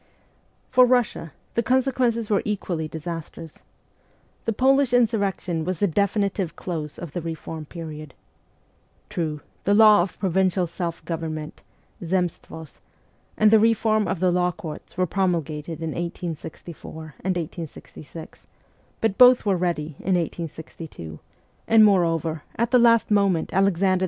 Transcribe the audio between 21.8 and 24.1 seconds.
moreover, at the last moment Alexander II.